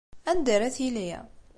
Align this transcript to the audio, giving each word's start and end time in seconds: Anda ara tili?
Anda 0.31 0.51
ara 0.55 0.69
tili? 0.77 1.07